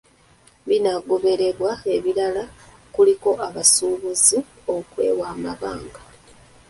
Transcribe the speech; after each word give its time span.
Mu 0.59 0.65
binaagobererwa 0.69 1.71
ebirala 1.95 2.43
kuliko 2.93 3.29
abasuubuzi 3.47 4.37
okwewa 4.75 5.25
amabanga. 5.33 6.01